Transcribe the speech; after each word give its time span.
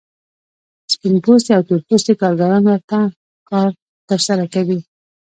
سپین 0.93 1.15
پوستي 1.23 1.51
او 1.55 1.61
تور 1.67 1.81
پوستي 1.87 2.13
کارګران 2.21 2.61
ورته 2.65 2.97
کار 3.49 3.69
ترسره 4.09 4.45
کوي 4.53 4.79